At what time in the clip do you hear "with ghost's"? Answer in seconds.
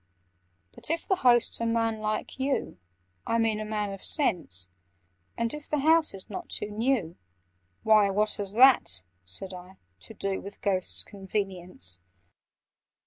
10.41-11.03